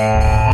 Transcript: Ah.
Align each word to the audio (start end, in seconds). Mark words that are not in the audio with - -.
Ah. 0.00 0.47